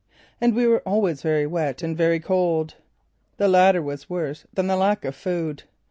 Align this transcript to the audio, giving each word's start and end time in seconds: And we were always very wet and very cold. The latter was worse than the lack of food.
And 0.41 0.55
we 0.55 0.65
were 0.65 0.79
always 0.79 1.21
very 1.21 1.45
wet 1.45 1.83
and 1.83 1.95
very 1.95 2.19
cold. 2.19 2.73
The 3.37 3.47
latter 3.47 3.83
was 3.83 4.09
worse 4.09 4.45
than 4.51 4.65
the 4.65 4.75
lack 4.75 5.05
of 5.05 5.15
food. 5.15 5.61